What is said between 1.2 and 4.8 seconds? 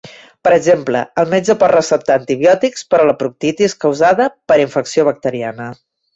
el metge pot receptar antibiòtics per a la proctitis causada per